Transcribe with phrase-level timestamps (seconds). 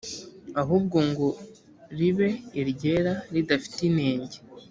[0.61, 1.27] ahubwo ngo
[1.97, 2.27] ribe
[2.61, 4.37] iryera ridafite inenge